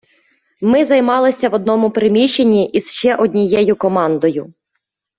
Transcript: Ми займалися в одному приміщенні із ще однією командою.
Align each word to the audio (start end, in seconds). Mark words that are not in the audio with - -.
Ми 0.61 0.85
займалися 0.85 1.49
в 1.49 1.53
одному 1.53 1.91
приміщенні 1.91 2.69
із 2.69 2.89
ще 2.91 3.15
однією 3.15 3.75
командою. 3.75 4.53